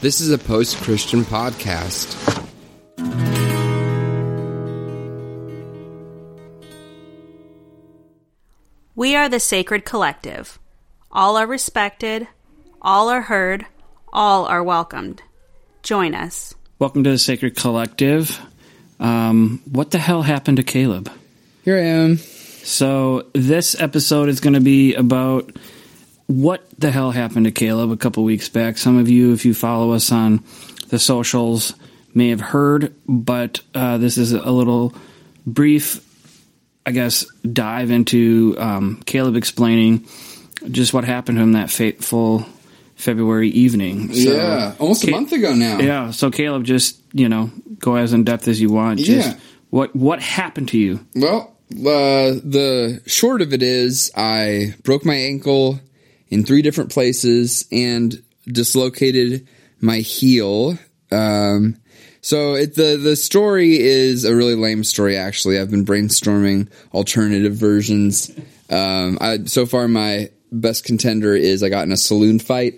[0.00, 2.14] This is a post Christian podcast.
[8.94, 10.60] We are the Sacred Collective.
[11.10, 12.28] All are respected,
[12.80, 13.66] all are heard,
[14.12, 15.20] all are welcomed.
[15.82, 16.54] Join us.
[16.78, 18.38] Welcome to the Sacred Collective.
[19.00, 21.10] Um, what the hell happened to Caleb?
[21.64, 22.18] Here I am.
[22.18, 25.50] So, this episode is going to be about
[26.28, 28.78] what the hell happened to Caleb a couple weeks back.
[28.78, 30.44] Some of you, if you follow us on
[30.88, 31.74] the socials,
[32.14, 34.94] may have heard, but uh, this is a little
[35.46, 36.00] brief,
[36.86, 40.06] I guess, dive into um, Caleb explaining
[40.70, 42.44] just what happened to him that fateful
[42.96, 44.12] February evening.
[44.12, 45.78] So, yeah, almost a month ago now.
[45.78, 48.98] Yeah, so Caleb, just you know, go as in depth as you want.
[48.98, 49.40] Just Yeah.
[49.70, 51.06] what what happened to you?
[51.14, 55.78] Well, uh, the short of it is I broke my ankle
[56.30, 59.48] in three different places and dislocated
[59.80, 60.78] my heel.
[61.10, 61.76] Um,
[62.20, 65.16] so it, the the story is a really lame story.
[65.16, 68.30] Actually, I've been brainstorming alternative versions.
[68.70, 72.74] Um, I, so far, my best contender is I got in a saloon fight.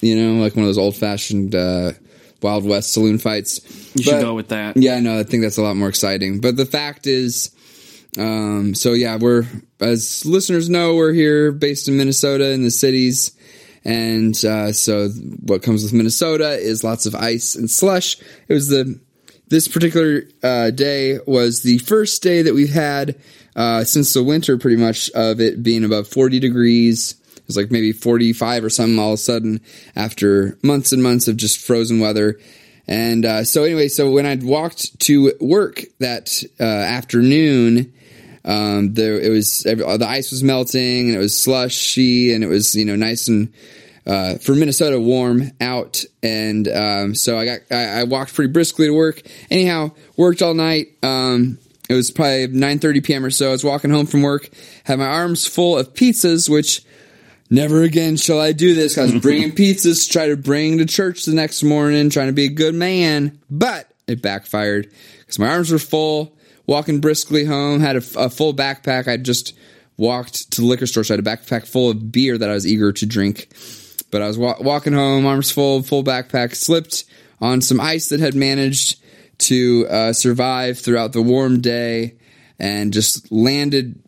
[0.00, 1.92] You know, like one of those old fashioned uh,
[2.40, 3.60] Wild West saloon fights.
[3.94, 4.76] You should go with that.
[4.76, 5.18] yeah, I know.
[5.18, 6.40] I think that's a lot more exciting.
[6.40, 7.50] But the fact is,
[8.16, 9.44] um, so yeah, we're
[9.80, 13.36] as listeners know, we're here based in Minnesota in the cities,
[13.84, 18.18] and uh, so what comes with Minnesota is lots of ice and slush.
[18.48, 18.98] It was the
[19.48, 23.18] this particular uh, day was the first day that we've had
[23.56, 27.14] uh, since the winter, pretty much of it being above forty degrees.
[27.36, 29.60] It was like maybe forty five or something all of a sudden
[29.94, 32.38] after months and months of just frozen weather.
[32.86, 37.92] And uh, so anyway, so when I walked to work that uh, afternoon,
[38.44, 42.48] um, there it was every, the ice was melting and it was slushy and it
[42.48, 43.52] was you know nice and
[44.08, 46.04] uh, for Minnesota warm out.
[46.22, 49.20] And um, so I got I, I walked pretty briskly to work.
[49.50, 50.88] Anyhow, worked all night.
[51.02, 51.58] Um,
[51.88, 53.24] it was probably 9:30 p.m.
[53.24, 53.48] or so.
[53.48, 54.48] I was walking home from work,
[54.84, 56.82] had my arms full of pizzas, which
[57.50, 58.98] never again shall I do this.
[58.98, 62.32] I was bringing pizzas to try to bring to church the next morning, trying to
[62.32, 64.90] be a good man, but it backfired
[65.20, 66.34] because my arms were full.
[66.68, 69.08] Walking briskly home, had a, a full backpack.
[69.08, 69.56] I just
[69.96, 72.52] walked to the liquor store, so I had a backpack full of beer that I
[72.52, 73.48] was eager to drink.
[74.10, 77.04] But I was wa- walking home, arms full, full backpack, slipped
[77.40, 79.00] on some ice that had managed
[79.38, 82.16] to uh, survive throughout the warm day,
[82.58, 84.02] and just landed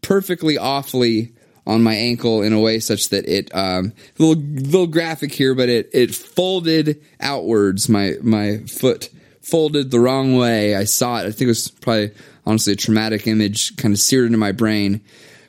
[0.00, 1.32] perfectly awfully
[1.66, 5.70] on my ankle in a way such that it um little little graphic here but
[5.70, 9.08] it it folded outwards my my foot
[9.44, 12.10] folded the wrong way i saw it i think it was probably
[12.46, 15.00] honestly a traumatic image kind of seared into my brain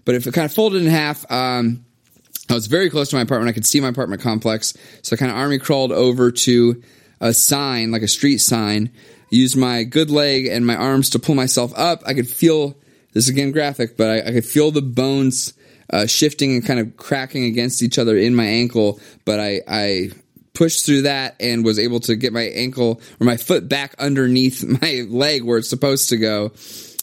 [0.04, 1.86] but if it kind of folded in half um
[2.50, 3.50] I was very close to my apartment.
[3.50, 4.78] I could see my apartment complex.
[5.02, 6.82] So I kind of army crawled over to
[7.20, 8.92] a sign, like a street sign,
[9.30, 12.04] used my good leg and my arms to pull myself up.
[12.06, 12.78] I could feel
[13.14, 15.54] this is again graphic, but I, I could feel the bones
[15.90, 19.00] uh, shifting and kind of cracking against each other in my ankle.
[19.24, 20.12] But I, I
[20.56, 24.64] pushed through that and was able to get my ankle or my foot back underneath
[24.82, 26.52] my leg where it's supposed to go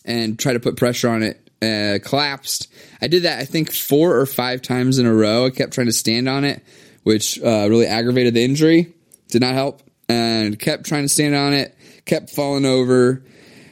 [0.04, 1.38] and try to put pressure on it.
[1.62, 2.66] Uh, collapsed.
[3.00, 5.46] I did that I think four or five times in a row.
[5.46, 6.60] I kept trying to stand on it,
[7.04, 8.92] which uh, really aggravated the injury.
[9.28, 11.76] Did not help, and kept trying to stand on it.
[12.04, 13.22] Kept falling over.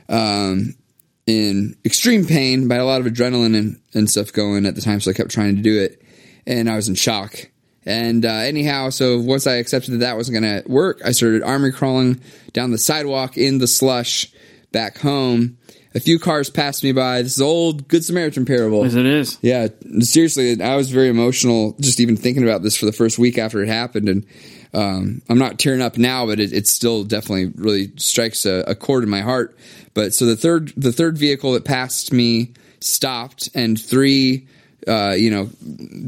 [0.08, 0.76] Um,
[1.26, 4.80] in extreme pain, I had a lot of adrenaline and, and stuff going at the
[4.80, 6.02] time, so I kept trying to do it,
[6.46, 7.50] and I was in shock.
[7.90, 11.42] And uh, anyhow, so once I accepted that that wasn't going to work, I started
[11.42, 12.20] army crawling
[12.52, 14.32] down the sidewalk in the slush
[14.70, 15.58] back home.
[15.92, 17.22] A few cars passed me by.
[17.22, 18.84] This is old Good Samaritan parable.
[18.84, 19.38] As it is.
[19.42, 19.66] Yeah,
[19.98, 23.60] seriously, I was very emotional just even thinking about this for the first week after
[23.60, 24.26] it happened, and
[24.72, 28.76] um, I'm not tearing up now, but it, it still definitely really strikes a, a
[28.76, 29.58] chord in my heart.
[29.92, 34.46] But so the third the third vehicle that passed me stopped, and three
[34.86, 35.50] uh, you know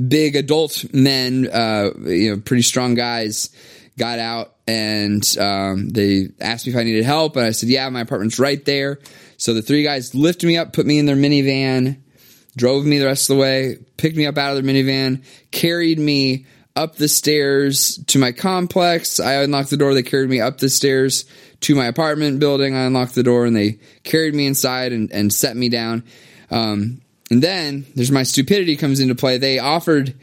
[0.09, 3.51] big adult men, uh, you know pretty strong guys,
[3.99, 7.89] got out and um, they asked me if I needed help, and I said, "Yeah,
[7.89, 8.99] my apartment's right there."
[9.37, 12.01] So the three guys lifted me up, put me in their minivan,
[12.57, 15.99] drove me the rest of the way, picked me up out of their minivan, carried
[15.99, 19.21] me up the stairs to my complex.
[19.21, 19.95] I unlocked the door.
[19.95, 21.25] They carried me up the stairs
[21.63, 22.75] to my apartment building.
[22.75, 26.05] I unlocked the door and they carried me inside and, and set me down.
[26.51, 27.03] Um,
[27.33, 29.39] and then there's my stupidity comes into play.
[29.39, 30.15] They offered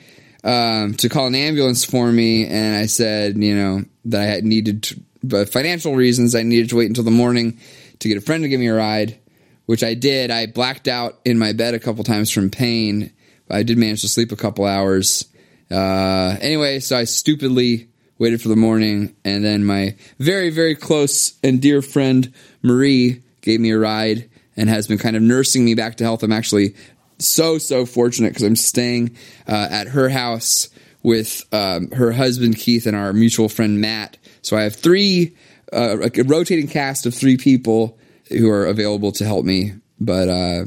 [0.44, 4.44] um, to call an ambulance for me, and I said, you know, that I had
[4.44, 7.60] needed, to, but financial reasons, I needed to wait until the morning
[7.98, 9.18] to get a friend to give me a ride,
[9.66, 10.30] which I did.
[10.30, 13.12] I blacked out in my bed a couple times from pain.
[13.48, 15.26] But I did manage to sleep a couple hours.
[15.72, 17.90] Uh, anyway, so I stupidly
[18.20, 23.60] waited for the morning, and then my very, very close and dear friend Marie gave
[23.60, 24.30] me a ride
[24.60, 26.22] and has been kind of nursing me back to health.
[26.22, 26.76] I'm actually
[27.20, 29.16] so, so fortunate because I'm staying
[29.48, 30.70] uh, at her house
[31.04, 34.18] with um, her husband Keith and our mutual friend Matt.
[34.42, 35.36] So I have three,
[35.72, 37.98] uh, a rotating cast of three people
[38.30, 39.74] who are available to help me.
[40.00, 40.66] But, uh,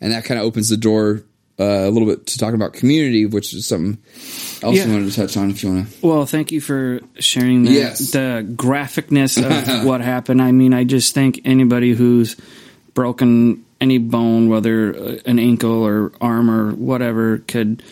[0.00, 1.24] and that kind of opens the door
[1.60, 3.98] uh, a little bit to talk about community, which is something
[4.62, 4.86] else Yeah.
[4.86, 6.06] you wanted to touch on if you want to.
[6.06, 8.10] Well, thank you for sharing that, Yes.
[8.10, 10.40] the graphicness of what happened.
[10.42, 12.36] I mean, I just think anybody who's
[12.94, 17.82] broken any bone, whether uh, an ankle or arm or whatever, could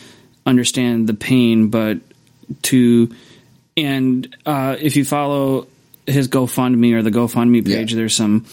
[0.46, 1.68] understand the pain.
[1.68, 1.98] But
[2.62, 3.10] to
[3.76, 5.66] and uh, if you follow
[6.06, 7.96] his GoFundMe or the GoFundMe page, Yeah.
[7.98, 8.46] there's some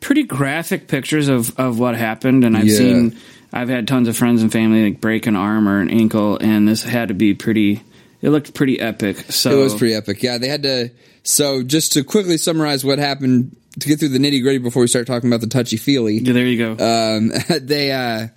[0.00, 2.76] pretty graphic pictures of, of what happened, and I've Yeah.
[2.76, 3.16] seen.
[3.52, 6.68] I've had tons of friends and family like break an arm or an ankle, and
[6.68, 7.80] this had to be pretty.
[8.20, 9.16] It looked pretty epic.
[9.30, 10.22] So It was pretty epic.
[10.22, 10.90] Yeah, they had to.
[11.22, 14.88] So just to quickly summarize what happened to get through the nitty gritty before we
[14.88, 16.18] start talking about the touchy feely.
[16.18, 17.16] Yeah, there you go.
[17.16, 18.28] um, they uh,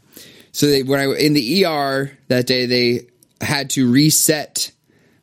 [0.51, 3.07] so they when I in the ER that day they
[3.39, 4.71] had to reset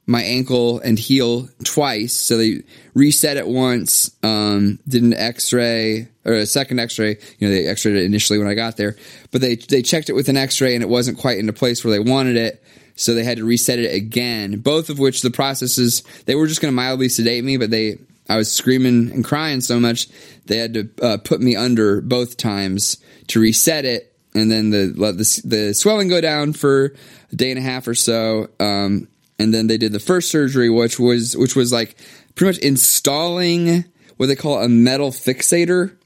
[0.09, 2.15] my ankle and heel twice.
[2.15, 2.63] So they
[2.95, 7.19] reset it once, um, did an X-ray or a second X-ray.
[7.39, 8.97] You know, they X-rayed it initially when I got there,
[9.31, 11.85] but they they checked it with an X-ray and it wasn't quite in into place
[11.85, 12.65] where they wanted it.
[12.97, 14.59] So they had to reset it again.
[14.59, 17.99] Both of which the processes they were just going to mildly sedate me, but they
[18.29, 20.09] I was screaming and crying so much
[20.47, 22.99] they had to uh, put me under both times
[23.29, 26.95] to reset it, and then the let the, the swelling go down for
[27.33, 28.49] a day and a half or so.
[28.61, 29.09] Um,
[29.39, 31.97] and then they did the first surgery, which was which was like
[32.35, 33.85] pretty much installing
[34.17, 35.97] what they call a metal fixator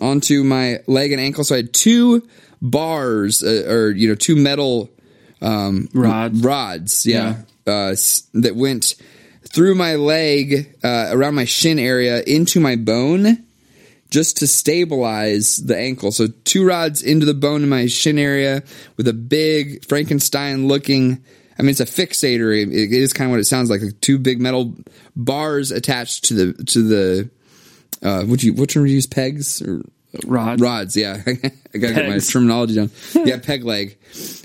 [0.00, 1.44] onto my leg and ankle.
[1.44, 2.26] So I had two
[2.62, 4.90] bars, uh, or you know, two metal
[5.92, 6.40] Rods.
[6.42, 7.94] rods, yeah, Uh,
[8.34, 8.94] that went
[9.50, 13.44] through my leg, uh, around my shin area, into my bone,
[14.10, 16.12] just to stabilize the ankle.
[16.12, 18.62] So two rods into the bone in my shin area
[18.96, 21.22] with a big Frankenstein looking.
[21.58, 22.56] I mean, it's a fixator.
[22.58, 23.82] It, is kind of what it sounds like.
[23.82, 24.74] like two big metal
[25.14, 27.30] bars attached to the to the.
[28.02, 29.06] Uh, would you what term would you use?
[29.06, 29.82] Pegs or
[30.26, 30.60] Rods.
[30.60, 31.22] rods, yeah.
[31.26, 32.90] I gotta get my terminology down.
[33.14, 33.96] Yeah, peg leg.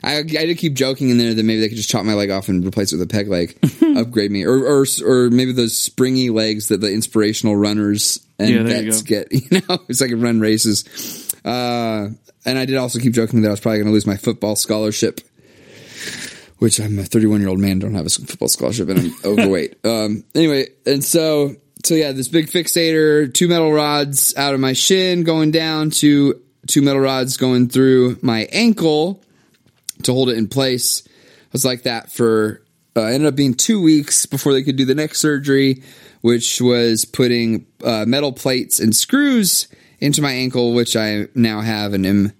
[0.06, 2.30] I, I did keep joking in there that maybe they could just chop my leg
[2.30, 3.58] off and replace it with a peg leg,
[3.98, 8.64] upgrade me, or, or or maybe those springy legs that the inspirational runners and Yeah,
[8.64, 9.28] there you vets get.
[9.32, 11.34] You know, it's like a run races.
[11.44, 12.10] Uh,
[12.46, 14.56] and I did also keep joking that I was probably going to lose my football
[14.56, 15.22] scholarship.
[16.60, 19.84] Which I'm a 31 year old man, don't have a football scholarship, and I'm overweight.
[19.84, 24.74] Um, anyway, and so so yeah, this big fixator, two metal rods out of my
[24.74, 29.22] shin going down to two metal rods going through my ankle
[30.04, 31.04] to hold it in place.
[31.06, 32.62] I was like that for
[32.96, 35.84] uh, ended up being two weeks before they could do the next surgery,
[36.22, 39.68] which was putting uh, metal plates and screws
[40.00, 42.34] into my ankle, which I now have and am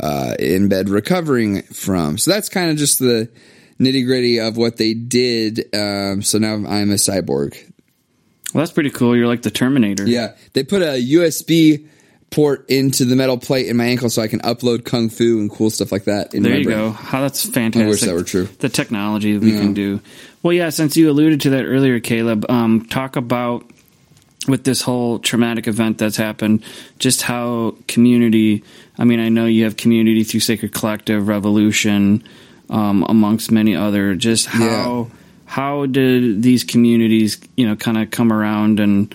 [0.00, 2.18] uh, in bed recovering from.
[2.18, 3.30] So that's kind of just the
[3.78, 5.74] nitty gritty of what they did.
[5.74, 7.54] Um, so now I'm a cyborg.
[8.52, 9.16] Well, that's pretty cool.
[9.16, 10.06] You're like the Terminator.
[10.06, 11.88] Yeah, they put a USB
[12.32, 15.50] port into the metal plate in my ankle so I can upload kung fu and
[15.50, 16.34] cool stuff like that.
[16.34, 16.76] In There you brain.
[16.76, 16.90] go.
[16.90, 17.86] How that's fantastic.
[17.86, 18.46] I wish that were true.
[18.58, 20.00] The technology we can do.
[20.42, 20.70] Well, yeah.
[20.70, 23.70] Since you alluded to that earlier, Caleb, um, talk about
[24.48, 26.64] with this whole traumatic event that's happened,
[26.98, 28.64] just how community.
[28.98, 32.24] I mean, I know you have community through Sacred Collective, Revolution,
[32.68, 34.14] um, amongst many other.
[34.16, 35.10] Just how
[35.44, 39.14] how did these communities, you know, kind of come around and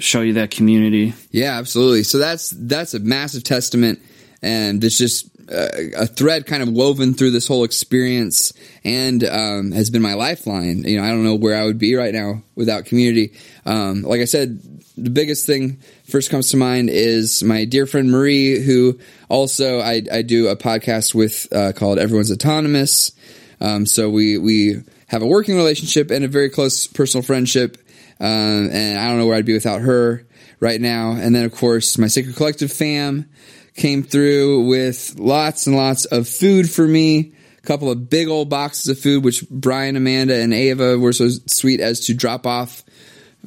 [0.00, 1.14] show you that community?
[1.30, 2.02] Yeah, absolutely.
[2.02, 4.00] So that's that's a massive testament,
[4.42, 8.52] and it's just uh, a thread kind of woven through this whole experience,
[8.84, 10.84] and um, has been my lifeline.
[10.84, 13.32] You know, I don't know where I would be right now without community.
[13.66, 14.60] Um, like I said,
[14.96, 20.02] the biggest thing first comes to mind is my dear friend Marie, who also I,
[20.12, 23.12] I do a podcast with uh, called Everyone's Autonomous.
[23.60, 27.76] Um, so we we have a working relationship and a very close personal friendship.
[28.20, 30.26] Um, and I don't know where I'd be without her
[30.60, 31.12] right now.
[31.12, 33.28] And then, of course, my Sacred Collective fam
[33.74, 37.32] came through with lots and lots of food for me.
[37.58, 41.28] A couple of big old boxes of food, which Brien, Amanda, and Ava were so
[41.46, 42.84] sweet as to drop off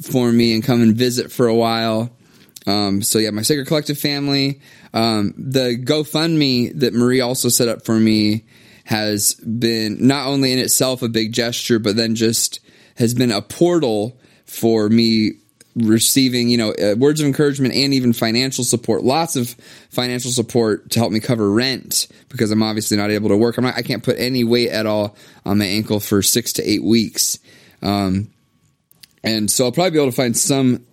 [0.02, 2.10] for me and come and visit for a while.
[2.66, 4.62] Um, so yeah, my Sacred Collective family.
[4.94, 8.46] Um, the GoFundMe that Marie also set up for me
[8.86, 12.60] has been not only in itself a big gesture, but then just
[12.98, 15.34] has been a portal for me
[15.76, 19.04] receiving, you know, uh, words of encouragement and even financial support.
[19.04, 19.50] Lots of
[19.90, 23.58] financial support to help me cover rent because I'm obviously not able to work.
[23.58, 26.70] I'm not, I can't put any weight at all on my ankle for six to
[26.70, 27.40] eight weeks.
[27.82, 28.30] Um,
[29.24, 30.86] and so I'll probably be able to find some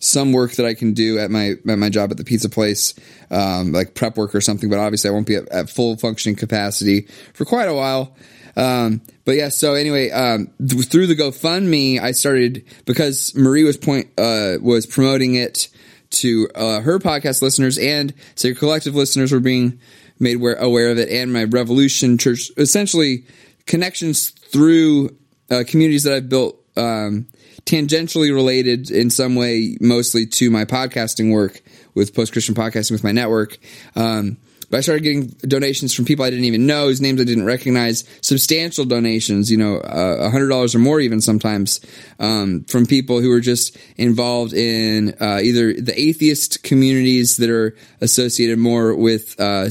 [0.00, 2.94] some work that I can do at my at my job at the pizza place,
[3.30, 4.68] um, like prep work or something.
[4.68, 7.02] But obviously, I won't be at, at full functioning capacity
[7.32, 8.14] for quite a while.
[8.56, 13.76] Um, but yeah, so anyway, um, th- through the GoFundMe, I started because Marie was
[13.76, 15.68] point uh, was promoting it
[16.10, 19.80] to uh, her podcast listeners and Sacred Collective listeners were being
[20.18, 23.24] made aware, aware of it, and my Revolution Church, essentially
[23.66, 25.16] connections through
[25.50, 27.26] uh, communities that I've built um,
[27.64, 31.62] tangentially related in some way, mostly to my podcasting work
[31.94, 33.58] with Post Christian Podcasting with my network.
[33.96, 34.36] Um,
[34.70, 37.44] but I started getting donations from people I didn't even know, whose names I didn't
[37.44, 41.80] recognize, substantial donations, you know, uh, a hundred dollars or more even sometimes,
[42.18, 47.76] um, from people who are just involved in, uh, either the atheist communities that are
[48.00, 49.68] associated more with, uh,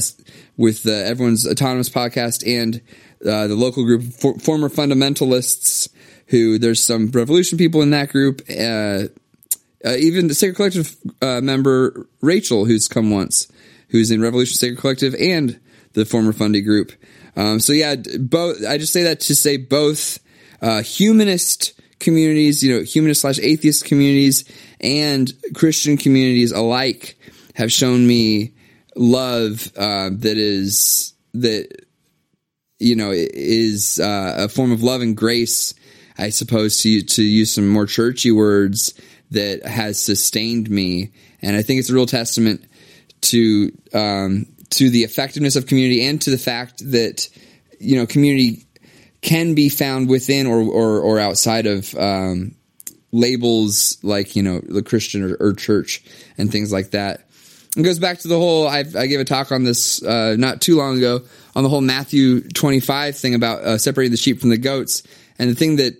[0.56, 2.80] with everyone's autonomous podcast and,
[3.26, 5.88] uh, the local group for, former fundamentalists
[6.28, 9.04] who there's some revolution people in that group, uh,
[9.84, 10.96] uh, even the Sacred Collective
[11.42, 13.48] member Rachel, who's come once
[13.94, 15.60] who's in Revolution Sacred Collective and
[15.92, 16.90] the former Fundy group.
[17.36, 18.66] Um, so yeah, both.
[18.66, 20.18] I just say that to say both
[20.60, 27.16] uh, humanist communities, you know, humanist slash atheist communities, and Christian communities alike
[27.54, 28.54] have shown me
[28.96, 31.68] love uh, that is that
[32.80, 35.72] you know is uh, a form of love and grace.
[36.18, 38.92] I suppose to to use some more churchy words
[39.30, 42.64] that has sustained me, and I think it's a real testament
[43.24, 47.28] to um, to the effectiveness of community and to the fact that
[47.78, 48.66] you know community
[49.20, 52.54] can be found within or or, or outside of um,
[53.12, 56.02] labels like you know the Christian or, or, church
[56.36, 57.28] and things like that.
[57.76, 58.68] It goes back to the whole.
[58.68, 61.22] i I gave a talk on this uh, not too long ago
[61.56, 65.02] on the whole Matthew twenty five thing about uh, separating the sheep from the goats,
[65.38, 65.94] and the thing that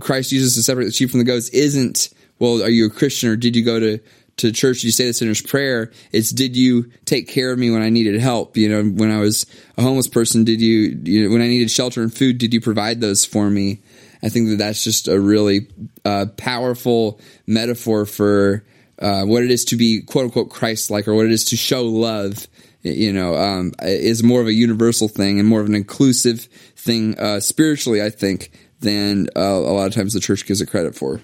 [0.00, 3.30] Christ uses to separate the sheep from the goats isn't well, are you a Christian
[3.30, 3.98] or did you go to
[4.38, 5.92] to church, you say the sinner's prayer.
[6.12, 8.56] It's did you take care of me when I needed help?
[8.56, 11.70] You know, when I was a homeless person, did you, you know, when I needed
[11.70, 13.82] shelter and food, did you provide those for me?
[14.22, 15.68] I think that that's just a really
[16.04, 18.64] uh, powerful metaphor for
[18.98, 21.56] uh, what it is to be quote unquote Christ like or what it is to
[21.56, 22.46] show love.
[22.82, 27.18] You know, um, is more of a universal thing and more of an inclusive thing
[27.18, 30.94] uh, spiritually, I think, than uh, a lot of times the church gives it credit
[30.94, 31.20] for.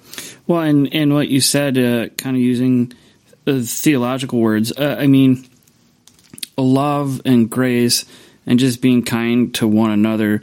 [0.47, 2.92] Well, and and what you said, uh, kind of using
[3.46, 4.72] uh, theological words.
[4.76, 5.44] Uh, I mean,
[6.56, 8.04] love and grace
[8.46, 10.40] and just being kind to one another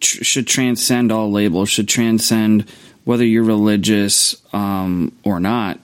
[0.00, 2.68] tr- should transcend all labels, should transcend
[3.04, 5.80] whether you're religious um, or not.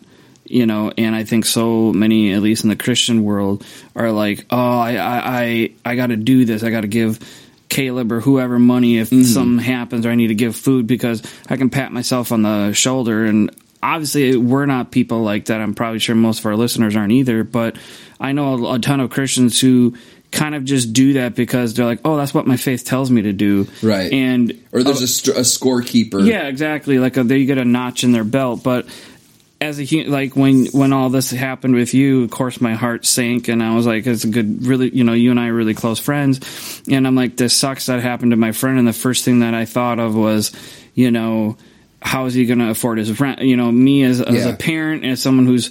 [0.48, 4.46] You know, and I think so many, at least in the Christian world, are like,
[4.48, 6.62] "Oh, I, I, I, I got to do this.
[6.62, 7.18] I got to give
[7.68, 9.24] Caleb or whoever money if mm-hmm.
[9.24, 12.72] something happens or I need to give food because I can pat myself on the
[12.74, 13.50] shoulder and
[13.94, 15.60] obviously we're not people like that.
[15.60, 17.76] I'm probably sure most of our listeners aren't either, but
[18.20, 19.96] I know a, ton of Christians who
[20.32, 23.22] kind of just do that because they're like, oh, that's what my faith tells me
[23.22, 23.68] to do.
[23.82, 24.12] Right.
[24.12, 26.26] And or there's uh, a, st- a scorekeeper.
[26.26, 26.98] Yeah, exactly.
[26.98, 28.86] Like a, they get a notch in their belt, but
[29.60, 33.48] as a like when when all this happened with you, of course my heart sank,
[33.48, 35.74] and I was like, it's a good, really, you know, you and I are really
[35.74, 39.24] close friends, and I'm like, this sucks that happened to my friend, and the first
[39.24, 40.52] thing that I thought of was,
[40.94, 41.56] you know,
[42.06, 43.40] how is he going to afford his rent?
[43.40, 44.52] You know, me as, as yeah.
[44.52, 45.70] a parent, as someone who's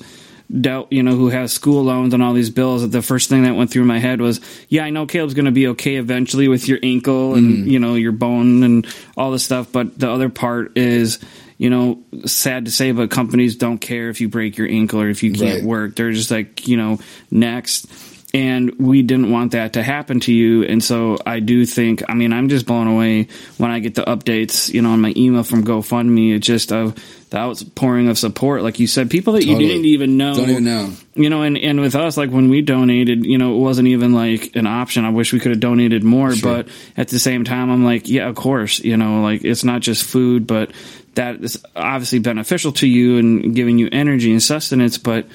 [0.62, 3.56] dealt, you know, who has school loans and all these bills, the first thing that
[3.56, 6.68] went through my head was, yeah, I know Caleb's going to be okay eventually with
[6.68, 7.72] your ankle and, mm.
[7.72, 9.72] you know, your bone and all this stuff.
[9.72, 11.20] But the other part is,
[11.58, 15.10] you know, sad to say, but companies don't care if you break your ankle or
[15.10, 15.64] if you can't right.
[15.64, 15.96] work.
[15.96, 17.00] They're just like, you know,
[17.32, 17.88] next
[18.36, 20.64] and we didn't want that to happen to you.
[20.64, 23.28] And so i do think i mean i'm just blown away
[23.58, 26.36] when i get the updates you know on my email from gofundme.
[26.36, 26.96] It's just of
[27.30, 28.62] the outpouring of support.
[28.62, 29.64] Like you said people that totally.
[29.64, 30.92] you didn't even know don't even know.
[31.16, 34.14] you know and, and with us like when we donated you know it wasn't even
[34.14, 35.06] like an option.
[35.06, 36.64] I wish we could have donated more sure.
[36.64, 39.82] but at the same time i'm like yeah of course you know like it's not
[39.82, 40.72] just food but
[41.16, 45.26] that is obviously beneficial to you and giving you energy and sustenance but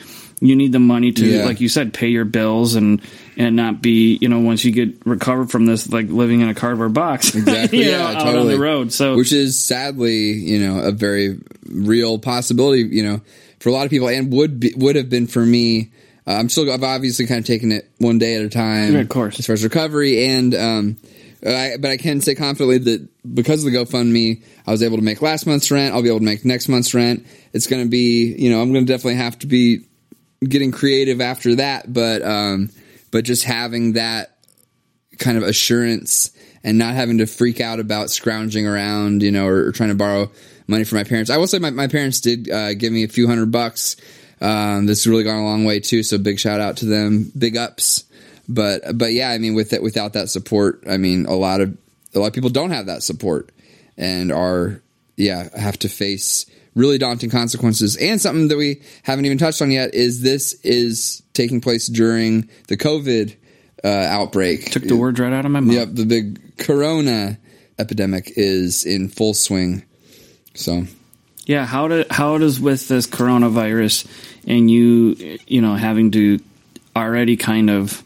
[0.40, 1.44] you need the money to, yeah.
[1.44, 3.02] like you said, pay your bills and
[3.36, 6.54] and not be, you know, once you get recovered from this, like living in a
[6.54, 8.40] cardboard box, exactly, yeah, know, out totally.
[8.40, 8.92] on the road.
[8.92, 13.20] So, which is sadly, you know, a very real possibility, you know,
[13.60, 15.92] for a lot of people, and would be, would have been for me.
[16.26, 19.00] Uh, I'm still, I've obviously kind of taken it one day at a time, yeah,
[19.00, 20.96] of course, as far as recovery, and um,
[21.46, 25.02] I, but I can say confidently that because of the GoFundMe, I was able to
[25.02, 25.94] make last month's rent.
[25.94, 27.26] I'll be able to make next month's rent.
[27.52, 29.86] It's going to be, you know, I'm going to definitely have to be
[30.46, 32.70] getting creative after that, but um,
[33.10, 34.38] but just having that
[35.18, 36.30] kind of assurance
[36.64, 39.94] and not having to freak out about scrounging around, you know, or, or trying to
[39.94, 40.30] borrow
[40.66, 41.30] money from my parents.
[41.30, 43.96] I will say my, my parents did uh, give me a few hundred bucks.
[44.40, 46.02] Um, this has really gone a long way too.
[46.02, 47.30] So big shout out to them.
[47.36, 48.04] Big ups.
[48.48, 51.76] But but yeah, I mean, with it, without that support, I mean, a lot of
[52.14, 53.52] a lot of people don't have that support
[53.96, 54.82] and are
[55.16, 57.96] yeah have to face really daunting consequences.
[57.96, 62.48] And something that we haven't even touched on yet is this is taking place during
[62.68, 63.34] the COVID
[63.84, 64.70] uh, outbreak.
[64.70, 65.74] Took the words right out of my mouth.
[65.74, 67.38] Yep, the big Corona
[67.78, 69.84] epidemic is in full swing.
[70.54, 70.84] So
[71.46, 74.06] Yeah, how do how does with this coronavirus
[74.46, 76.40] and you you know having to
[76.94, 78.02] already kind of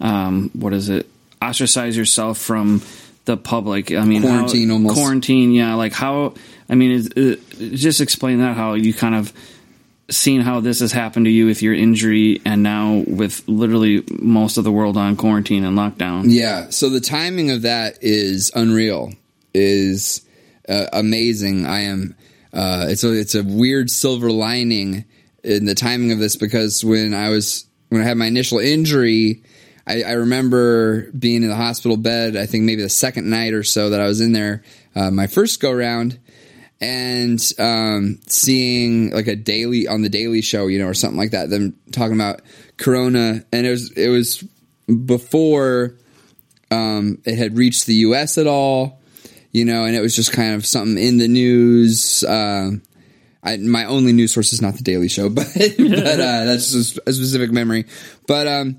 [0.00, 1.06] um, what is it
[1.40, 2.80] ostracize yourself from
[3.24, 3.92] the public?
[3.92, 4.94] I mean, how- Quarantine almost.
[4.96, 5.74] Quarantine, yeah.
[5.74, 6.34] Like how?
[6.68, 7.36] I mean, is, uh,
[7.74, 9.32] just explain that how you kind of
[10.10, 14.58] seen how this has happened to you with your injury and now with literally most
[14.58, 16.24] of the world on quarantine and lockdown.
[16.26, 16.68] Yeah.
[16.70, 19.12] So the timing of that is unreal.
[19.54, 20.20] Is
[20.68, 21.64] uh, amazing.
[21.66, 22.14] I am.
[22.52, 25.04] Uh, it's a it's a weird silver lining
[25.42, 29.42] in the timing of this because when I was when I had my initial injury,
[29.86, 32.36] I, I remember being in the hospital bed.
[32.36, 34.62] I think maybe the second night or so that I was in there,
[34.94, 36.18] uh, my first go round,
[36.80, 41.32] and um, seeing like a daily on the Daily Show, you know, or something like
[41.32, 41.50] that.
[41.50, 42.40] Them talking about
[42.76, 44.42] Corona, and it was it was
[45.04, 45.96] before
[46.70, 48.38] um, it had reached the U.S.
[48.38, 49.00] at all,
[49.52, 52.24] you know, and it was just kind of something in the news.
[52.24, 52.82] Um
[53.44, 56.98] I, my only news source is not the Daily Show, but but uh, that's just
[57.06, 57.84] a specific memory.
[58.26, 58.78] But um,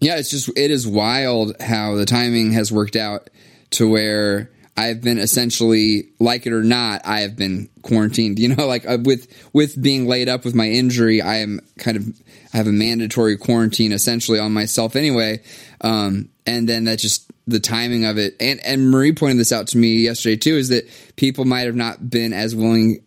[0.00, 3.30] yeah, it's just it is wild how the timing has worked out
[3.70, 8.38] to where I've been essentially, like it or not, I have been quarantined.
[8.38, 11.96] You know, like uh, with with being laid up with my injury, I am kind
[11.98, 12.08] of
[12.54, 15.42] I have a mandatory quarantine essentially on myself anyway.
[15.82, 19.68] Um, and then that just the timing of it, and and Marie pointed this out
[19.68, 23.00] to me yesterday too, is that people might have not been as willing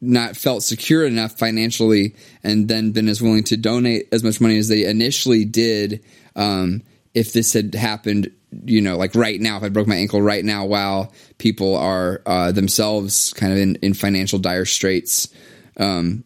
[0.00, 4.56] not felt secure enough financially and then been as willing to donate as much money
[4.56, 6.02] as they initially did
[6.34, 6.82] um,
[7.14, 8.30] if this had happened
[8.64, 12.22] you know like right now if i broke my ankle right now while people are
[12.26, 15.28] uh, themselves kind of in, in financial dire straits.
[15.76, 16.24] Um,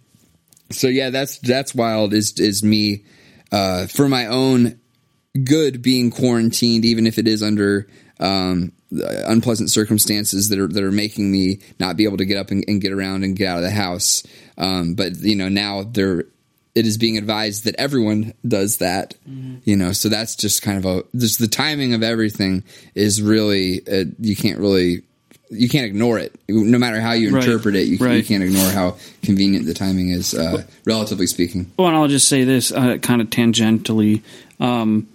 [0.70, 3.04] so yeah that's that's wild is is me
[3.50, 4.78] uh, for my own
[5.44, 7.88] good being quarantined even if it is under
[8.20, 12.50] um, unpleasant circumstances that are that are making me not be able to get up
[12.50, 14.22] and, and get around and get out of the house.
[14.58, 16.24] Um, but you know now there
[16.74, 19.14] it is being advised that everyone does that.
[19.64, 22.62] You know, so that's just kind of a just the timing of everything
[22.94, 25.02] is really uh, you can't really
[25.50, 26.38] you can't ignore it.
[26.48, 27.42] No matter how you Right.
[27.44, 31.72] interpret it, you, you can't ignore how convenient the timing is, uh, relatively speaking.
[31.76, 34.22] Well, and I'll just say this uh, kind of tangentially
[34.60, 35.08] um,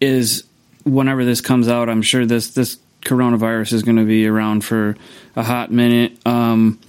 [0.00, 0.44] is
[0.84, 4.96] whenever this comes out, I'm sure this this coronavirus is going to be around for
[5.36, 6.18] a hot minute.
[6.26, 6.80] Um,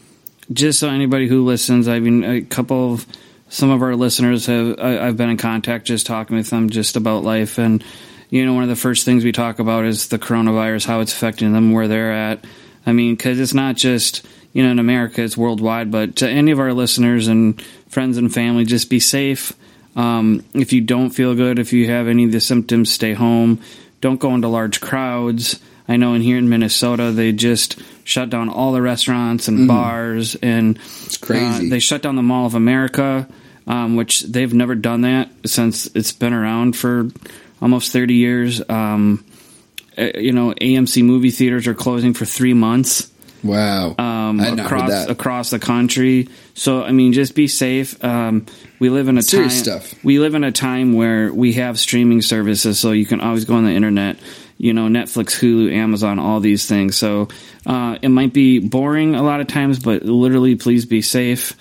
[0.54, 3.06] just so anybody who listens, I mean, a couple of
[3.50, 6.96] some of our listeners have I, I've been in contact just talking with them just
[6.96, 7.84] about life and.
[8.32, 11.14] You know, one of the first things we talk about is the coronavirus, how it's
[11.14, 12.44] affecting them, where they're at.
[12.86, 15.92] I mean, because it's not just you know in America; it's worldwide.
[15.92, 19.54] But to any of our listeners and friends and family, just be safe.
[19.96, 23.62] Um, if you don't feel good, if you have any of the symptoms, stay home.
[24.06, 25.60] Don't go into large crowds.
[25.88, 30.36] I know in here in Minnesota, they just shut down all the restaurants and bars,
[30.36, 31.70] and it's crazy.
[31.70, 33.28] they shut down the Mall of America,
[33.66, 37.10] um, which they've never done that since it's been around for
[37.60, 38.62] almost thirty years.
[38.70, 39.26] Um,
[39.98, 43.10] uh, you know, AMC movie theaters are closing for three months
[43.46, 46.30] Wow, um, I had not heard across across the country.
[46.56, 48.02] So I mean, just be safe.
[48.04, 48.46] Um,
[48.80, 49.82] we live in a Serious time.
[49.82, 50.04] stuff.
[50.04, 53.56] We live in a time where we have streaming services, so you can always go
[53.56, 54.18] on the internet.
[54.58, 56.96] You know, Netflix, Hulu, Amazon, all these things.
[56.96, 57.28] So
[57.66, 61.54] uh, it might be boring a lot of times, but literally, please be safe.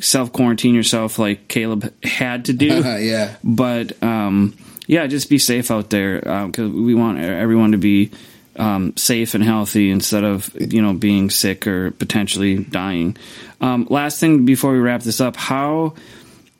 [0.00, 2.66] Self quarantine yourself, like Caleb had to do
[3.00, 3.36] yeah.
[3.44, 4.56] but um,
[4.88, 8.10] yeah, just be safe out there because we want everyone to be
[8.56, 13.16] um, safe and healthy instead of you know being sick or potentially dying.
[13.60, 15.94] Um, last thing before we wrap this up, how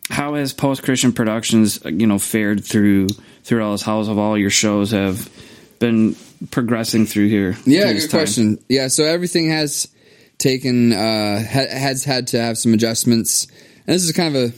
[0.09, 3.09] how has Post Christian Productions you know fared through
[3.45, 3.83] through all this?
[3.83, 5.29] How have all your shows have
[5.79, 6.17] been
[6.51, 7.57] progressing through here?
[7.65, 8.11] Yeah, good time?
[8.11, 8.59] question.
[8.69, 9.89] Yeah, so everything has
[10.39, 13.47] taken uh ha- has had to have some adjustments.
[13.87, 14.55] And this is kind of a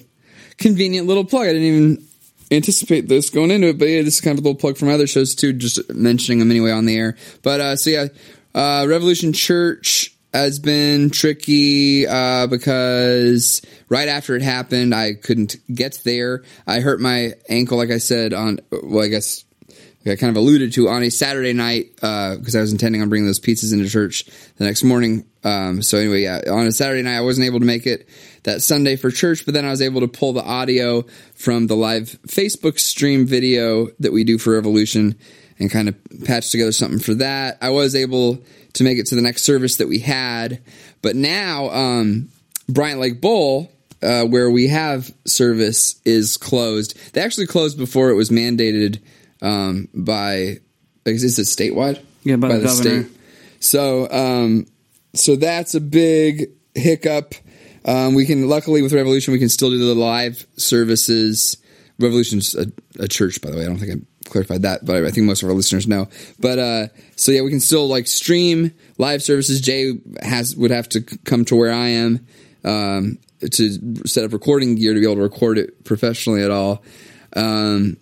[0.58, 1.44] convenient little plug.
[1.44, 2.08] I didn't even
[2.52, 4.88] anticipate this going into it, but yeah, this is kind of a little plug from
[4.88, 7.16] other shows too, just mentioning them anyway on the air.
[7.42, 8.06] But uh so yeah,
[8.54, 15.98] uh Revolution Church has been tricky uh because right after it happened, I couldn't get
[16.04, 16.42] there.
[16.66, 19.44] I hurt my ankle like I said on well, I guess
[20.06, 23.26] I kind of alluded to on a Saturday night because I was intending on bringing
[23.26, 24.24] those pizzas into church
[24.56, 25.24] the next morning.
[25.44, 28.08] Um, so anyway, yeah, on a Saturday night I wasn't able to make it
[28.42, 31.02] that Sunday for church, but then I was able to pull the audio
[31.34, 35.16] from the live Facebook stream video that we do for Revolution
[35.58, 37.58] and kind of patch together something for that.
[37.60, 40.62] I was able to make it to the next service that we had,
[41.02, 42.30] but now um,
[42.68, 43.70] Bryant Lake Bowl
[44.02, 46.98] uh, where we have service is closed.
[47.12, 49.00] They actually closed before it was mandated
[49.42, 50.58] um, by.
[51.04, 52.02] Is it statewide?
[52.22, 53.08] Yeah, by the governor.
[53.60, 54.66] So, um,
[55.14, 57.34] so that's a big hiccup.
[57.84, 61.56] Um, we can luckily with Revolution we can still do the live services.
[61.98, 62.66] Revolution's a,
[62.98, 63.64] a church, by the way.
[63.64, 66.08] I don't think I clarified that, but I think most of our listeners know.
[66.38, 69.60] But uh, so yeah, we can still like stream live services.
[69.60, 72.26] Jay has would have to come to where I am
[72.64, 73.18] um,
[73.50, 76.82] to set up recording gear to be able to record it professionally at all.
[77.34, 77.96] Um,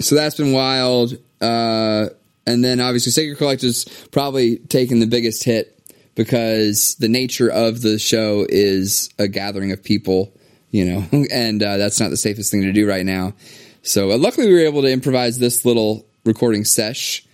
[0.00, 1.16] so that's been wild.
[1.40, 2.08] Uh,
[2.46, 5.76] and then obviously Sacred Collective's probably taken the biggest hit
[6.14, 10.32] because the nature of the show is a gathering of people,
[10.70, 13.34] you know, and uh, that's not the safest thing to do right now.
[13.82, 17.24] So uh, luckily we were able to improvise this little recording sesh.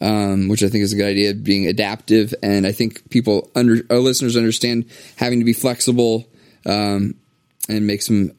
[0.00, 3.86] Um, which I think is a good idea, being adaptive, and I think people under
[3.88, 6.26] our listeners understand having to be flexible
[6.66, 7.14] um,
[7.68, 8.32] and make some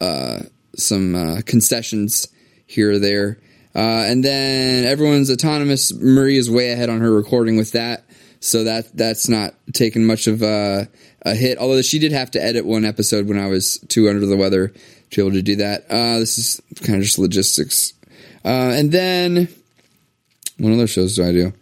[0.00, 0.42] uh,
[0.76, 2.28] some uh, concessions
[2.72, 3.38] here or there.
[3.74, 5.92] Uh, and then everyone's autonomous.
[5.94, 8.04] Marie is way ahead on her recording with that,
[8.40, 10.88] so that that's not taking much of a,
[11.22, 11.58] a hit.
[11.58, 14.68] Although she did have to edit one episode when I was too under the weather
[14.68, 15.84] to be able to do that.
[15.88, 17.92] Uh, this is kind of just logistics.
[18.44, 19.48] Uh, and then
[20.58, 21.52] what other shows do I do?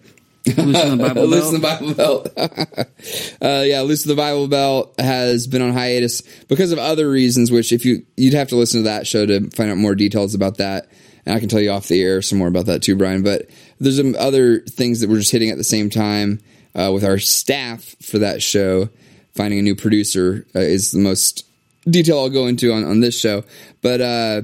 [0.56, 1.80] Loosen the Bible Loose the Belt.
[1.80, 2.28] Bible Belt.
[3.42, 7.50] uh, yeah, Loose the Bible Belt has been on hiatus because of other reasons.
[7.50, 10.34] Which, if you you'd have to listen to that show to find out more details
[10.34, 10.88] about that,
[11.26, 13.22] and I can tell you off the air some more about that too, Brien.
[13.22, 16.40] But there's some other things that we're just hitting at the same time
[16.74, 18.88] uh, with our staff for that show.
[19.34, 21.46] Finding a new producer uh, is the most
[21.88, 23.44] detail I'll go into on, on this show.
[23.80, 24.42] But uh,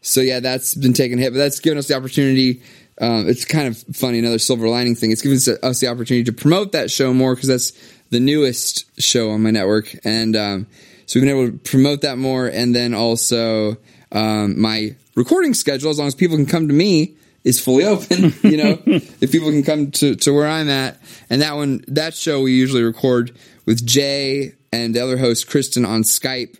[0.00, 2.62] so yeah, that's been taken hit, but that's given us the opportunity.
[3.00, 5.10] Um, it's kind of funny, another silver lining thing.
[5.10, 7.72] It's given us, the opportunity to promote that show more because that's
[8.10, 10.66] the newest show on my network, and um,
[11.06, 12.46] so we've been able to promote that more.
[12.46, 13.76] And then also
[14.12, 18.34] um, my recording schedule, as long as people can come to me, is fully open.
[18.42, 20.98] You know, if people can come to, to where I'm at,
[21.30, 25.84] and that one, that show we usually record with Jay and the other host Kristen
[25.84, 26.56] on Skype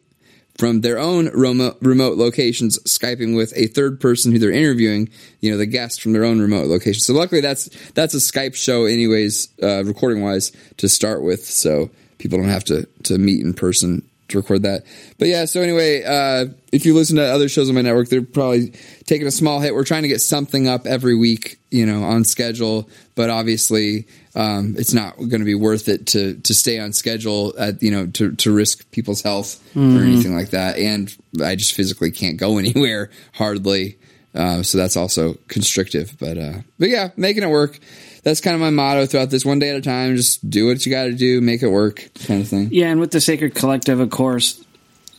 [0.62, 5.08] from their own remote, locations, skyping with a third person who they're interviewing.
[5.40, 7.00] You know, the guest from their own remote location.
[7.00, 11.44] So luckily, that's that's a Skype show, anyways, uh, recording wise, to start with.
[11.44, 14.84] So people don't have to to meet in person to record that.
[15.18, 18.22] But yeah, so anyway, uh, if you listen to other shows on my network, they're
[18.22, 18.72] probably
[19.06, 19.74] taking a small hit.
[19.74, 22.88] We're trying to get something up every week, you know, on schedule.
[23.14, 27.54] But obviously, um, it's not going to be worth it to to stay on schedule
[27.58, 30.78] at you know to to risk people's health or anything like that.
[30.78, 33.98] And I just physically can't go anywhere hardly.
[34.34, 37.78] Uh, so that's also constrictive, but uh, but yeah, making it work.
[38.22, 40.16] That's kind of my motto throughout this one day at a time.
[40.16, 42.68] Just do what you got to do, make it work, kind of thing.
[42.70, 44.62] Yeah, and with the Sacred Collective, of course,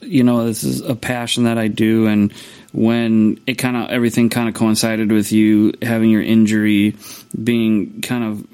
[0.01, 2.07] you know, this is a passion that I do.
[2.07, 2.31] And
[2.71, 6.95] when it kind of, everything kind of coincided with you having your injury,
[7.43, 8.47] being kind of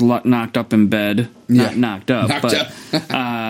[0.00, 1.76] lo- knocked up in bed, not Yeah.
[1.78, 3.10] knocked up, Knocked but, up.
[3.10, 3.49] uh,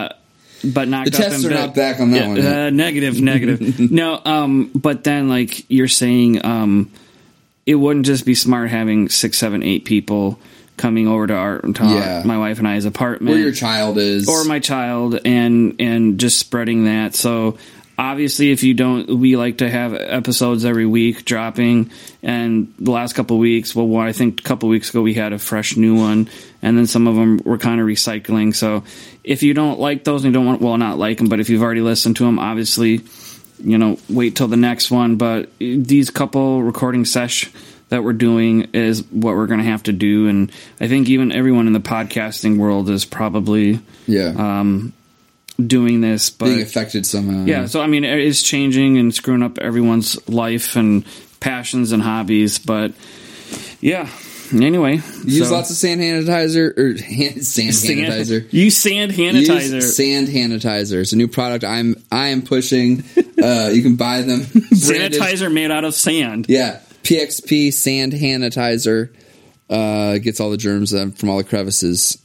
[0.64, 2.46] but knocked The up tests in are not back on that Yeah, one yet.
[2.66, 3.90] Uh, negative, negative.
[3.90, 6.90] no, um, but then like you're saying, um,
[7.66, 10.38] it wouldn't just be smart having six, seven, eight people
[10.77, 12.23] coming over to our to Yeah.
[12.25, 16.38] my wife and I's apartment Where your child is, or my child and and just
[16.38, 17.59] spreading that so
[18.00, 21.90] obviously if you don't we like to have episodes every week dropping
[22.22, 25.12] and the last couple of weeks well i think a couple of weeks ago we
[25.12, 26.26] had a fresh new one
[26.62, 28.82] and then some of them were kind of recycling so
[29.22, 31.50] if you don't like those and you don't want well not like them but if
[31.50, 33.02] you've already listened to them obviously
[33.62, 37.52] you know wait till the next one but these couple recording sesh
[37.90, 41.30] that we're doing is what we're going to have to do and i think even
[41.32, 44.94] everyone in the podcasting world is probably yeah, um,
[45.68, 47.44] doing this but being affected somehow.
[47.44, 51.05] yeah so i mean it's changing and screwing up everyone's life and
[51.40, 52.92] passions and hobbies but
[53.81, 54.09] yeah
[54.53, 54.94] anyway
[55.25, 58.46] use so- lots of sand sanitizer or hand, sand Sand- sanitizer.
[58.53, 61.01] use sand sanitizer Use sand sanitizer.
[61.01, 63.05] It's a new product I'm I am pushing.
[63.40, 64.40] Uh, you can buy them.
[64.40, 69.14] sanitizer made out of sand Yeah, PXP sand sanitizer
[69.70, 72.18] uh, gets all the germs uh, from all the crevices.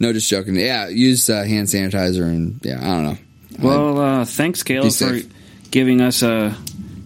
[0.00, 0.56] No, just joking.
[0.56, 3.18] Yeah, use uh, hand sanitizer and yeah, I don't know.
[3.60, 5.26] Well, uh, thanks, Caleb, for safe.
[5.70, 6.56] giving us a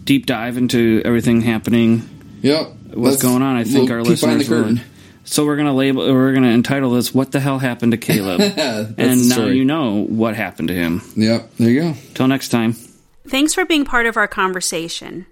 [0.05, 2.09] deep dive into everything happening
[2.43, 2.69] Yep.
[2.95, 3.57] what's Let's- going on.
[3.57, 4.75] I think we'll our peek listeners the curtain.
[4.77, 4.83] will.
[5.27, 6.03] So we're gonna label.
[6.13, 8.41] We're gonna entitle this "What the hell happened to Caleb?"
[8.99, 9.57] and now story.
[9.57, 11.01] you know what happened to him.
[11.17, 11.95] Yep, there you go.
[12.13, 12.75] Till next time.
[13.27, 15.25] Thanks for being part of our conversation.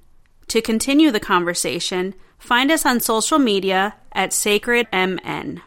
[0.49, 5.61] To continue the conversation, find us on social media at SacredMN.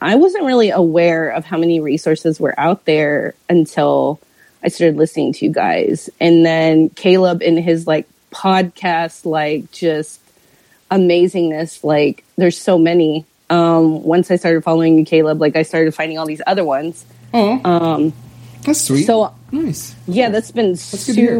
[0.00, 4.20] I wasn't really aware of how many resources were out there until
[4.62, 6.10] I started listening to you guys.
[6.20, 10.20] And then Caleb in his like podcast, like just
[10.90, 13.26] amazingness, like there's so many.
[13.48, 17.04] Um, once I started following you, Caleb, like I started finding all these other ones.
[17.34, 18.12] Oh,
[18.62, 19.04] that's sweet.
[19.04, 19.94] So nice.
[20.06, 20.76] yeah, that's been hear.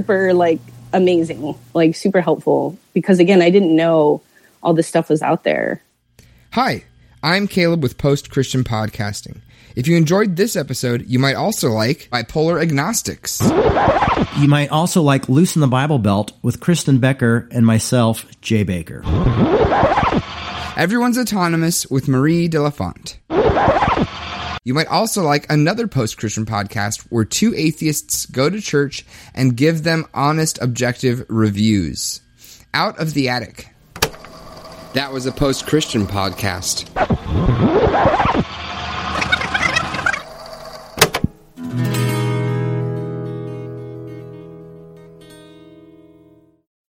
[0.01, 0.61] super like
[0.93, 4.23] amazing, like super helpful because again, I didn't know
[4.63, 5.83] all this stuff was out there.
[6.53, 6.85] Hi,
[7.23, 9.43] I'm Caleb with Post Christian Podcasting.
[9.77, 13.43] If you enjoyed this episode, you might also like Bipolar Agnostics.
[14.39, 19.03] You might also like Loosen the Bible Belt with Kristen Becker and myself, Jay Baker.
[20.79, 23.19] Everyone's Autonomous with Marie Delafont.
[24.65, 29.05] You might also like another post Christian podcast where two atheists go to church
[29.35, 32.23] and give them honest, objective reviews.
[32.73, 33.69] Out of the Attic.
[34.93, 36.87] That was a post Christian podcast.